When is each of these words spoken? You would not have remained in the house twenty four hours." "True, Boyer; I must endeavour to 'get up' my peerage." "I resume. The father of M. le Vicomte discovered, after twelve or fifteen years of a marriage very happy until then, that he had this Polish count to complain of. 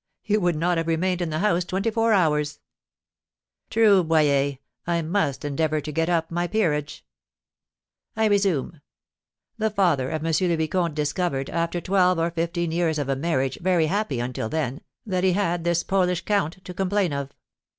You 0.25 0.41
would 0.41 0.55
not 0.55 0.79
have 0.79 0.87
remained 0.87 1.21
in 1.21 1.29
the 1.29 1.37
house 1.37 1.63
twenty 1.63 1.91
four 1.91 2.11
hours." 2.11 2.59
"True, 3.69 4.03
Boyer; 4.03 4.57
I 4.87 5.03
must 5.03 5.45
endeavour 5.45 5.79
to 5.79 5.91
'get 5.91 6.09
up' 6.09 6.31
my 6.31 6.47
peerage." 6.47 7.05
"I 8.15 8.25
resume. 8.25 8.81
The 9.59 9.69
father 9.69 10.09
of 10.09 10.25
M. 10.25 10.33
le 10.49 10.57
Vicomte 10.57 10.95
discovered, 10.95 11.51
after 11.51 11.79
twelve 11.79 12.17
or 12.17 12.31
fifteen 12.31 12.71
years 12.71 12.97
of 12.97 13.09
a 13.09 13.15
marriage 13.15 13.59
very 13.61 13.85
happy 13.85 14.19
until 14.19 14.49
then, 14.49 14.81
that 15.05 15.23
he 15.23 15.33
had 15.33 15.63
this 15.63 15.83
Polish 15.83 16.21
count 16.25 16.65
to 16.65 16.73
complain 16.73 17.13
of. 17.13 17.35